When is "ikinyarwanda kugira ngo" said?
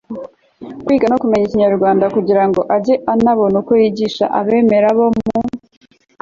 1.45-2.61